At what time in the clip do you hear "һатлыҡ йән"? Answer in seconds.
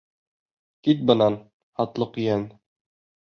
1.81-2.49